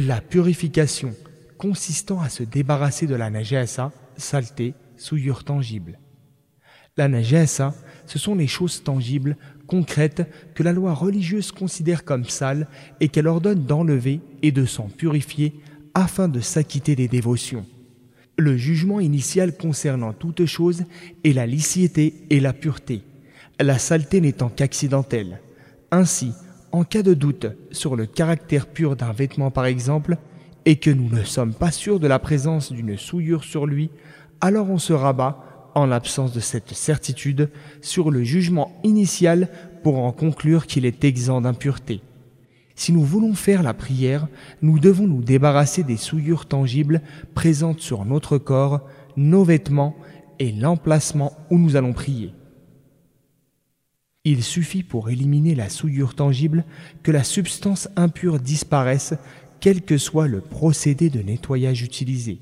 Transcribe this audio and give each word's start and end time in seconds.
La 0.00 0.20
purification 0.20 1.12
consistant 1.56 2.20
à 2.20 2.28
se 2.28 2.44
débarrasser 2.44 3.08
de 3.08 3.16
la 3.16 3.30
najasa, 3.30 3.90
saleté, 4.16 4.74
souillure 4.96 5.42
tangible. 5.42 5.98
La 6.96 7.08
najasa, 7.08 7.74
ce 8.06 8.16
sont 8.16 8.36
les 8.36 8.46
choses 8.46 8.84
tangibles, 8.84 9.36
concrètes, 9.66 10.22
que 10.54 10.62
la 10.62 10.72
loi 10.72 10.94
religieuse 10.94 11.50
considère 11.50 12.04
comme 12.04 12.24
sales 12.24 12.68
et 13.00 13.08
qu'elle 13.08 13.26
ordonne 13.26 13.64
d'enlever 13.64 14.20
et 14.42 14.52
de 14.52 14.66
s'en 14.66 14.88
purifier 14.88 15.54
afin 15.94 16.28
de 16.28 16.38
s'acquitter 16.38 16.94
des 16.94 17.08
dévotions. 17.08 17.66
Le 18.36 18.56
jugement 18.56 19.00
initial 19.00 19.56
concernant 19.56 20.12
toute 20.12 20.46
chose 20.46 20.84
est 21.24 21.32
la 21.32 21.46
licité 21.46 22.14
et 22.30 22.38
la 22.38 22.52
pureté, 22.52 23.02
la 23.58 23.78
saleté 23.78 24.20
n'étant 24.20 24.48
qu'accidentelle. 24.48 25.40
Ainsi, 25.90 26.34
en 26.72 26.84
cas 26.84 27.02
de 27.02 27.14
doute 27.14 27.46
sur 27.70 27.96
le 27.96 28.06
caractère 28.06 28.66
pur 28.66 28.96
d'un 28.96 29.12
vêtement 29.12 29.50
par 29.50 29.66
exemple, 29.66 30.16
et 30.64 30.76
que 30.76 30.90
nous 30.90 31.08
ne 31.08 31.24
sommes 31.24 31.54
pas 31.54 31.70
sûrs 31.70 32.00
de 32.00 32.06
la 32.06 32.18
présence 32.18 32.72
d'une 32.72 32.98
souillure 32.98 33.44
sur 33.44 33.66
lui, 33.66 33.90
alors 34.40 34.70
on 34.70 34.78
se 34.78 34.92
rabat, 34.92 35.70
en 35.74 35.86
l'absence 35.86 36.32
de 36.32 36.40
cette 36.40 36.74
certitude, 36.74 37.50
sur 37.80 38.10
le 38.10 38.22
jugement 38.22 38.78
initial 38.84 39.48
pour 39.82 39.98
en 39.98 40.12
conclure 40.12 40.66
qu'il 40.66 40.84
est 40.84 41.04
exempt 41.04 41.40
d'impureté. 41.40 42.02
Si 42.74 42.92
nous 42.92 43.02
voulons 43.02 43.34
faire 43.34 43.62
la 43.62 43.74
prière, 43.74 44.28
nous 44.62 44.78
devons 44.78 45.06
nous 45.06 45.22
débarrasser 45.22 45.82
des 45.82 45.96
souillures 45.96 46.46
tangibles 46.46 47.02
présentes 47.34 47.80
sur 47.80 48.04
notre 48.04 48.38
corps, 48.38 48.82
nos 49.16 49.44
vêtements 49.44 49.96
et 50.38 50.52
l'emplacement 50.52 51.32
où 51.50 51.58
nous 51.58 51.76
allons 51.76 51.92
prier. 51.92 52.32
Il 54.24 54.42
suffit 54.42 54.82
pour 54.82 55.10
éliminer 55.10 55.54
la 55.54 55.68
souillure 55.68 56.14
tangible 56.14 56.64
que 57.02 57.12
la 57.12 57.24
substance 57.24 57.88
impure 57.96 58.40
disparaisse, 58.40 59.14
quel 59.60 59.82
que 59.82 59.98
soit 59.98 60.28
le 60.28 60.40
procédé 60.40 61.10
de 61.10 61.22
nettoyage 61.22 61.82
utilisé. 61.82 62.40